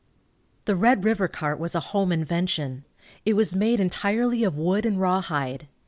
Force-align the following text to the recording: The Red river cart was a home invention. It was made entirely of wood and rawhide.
The 0.65 0.75
Red 0.75 1.03
river 1.05 1.27
cart 1.27 1.59
was 1.59 1.75
a 1.75 1.79
home 1.93 2.11
invention. 2.11 2.85
It 3.23 3.35
was 3.35 3.55
made 3.55 3.79
entirely 3.79 4.43
of 4.43 4.57
wood 4.57 4.83
and 4.83 4.99
rawhide. 4.99 5.67